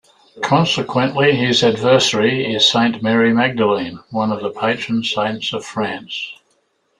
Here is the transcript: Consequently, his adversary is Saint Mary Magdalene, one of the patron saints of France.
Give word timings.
Consequently, 0.41 1.35
his 1.35 1.63
adversary 1.63 2.51
is 2.55 2.67
Saint 2.67 3.03
Mary 3.03 3.31
Magdalene, 3.35 3.99
one 4.09 4.31
of 4.31 4.41
the 4.41 4.49
patron 4.49 5.03
saints 5.03 5.53
of 5.53 5.63
France. 5.63 6.33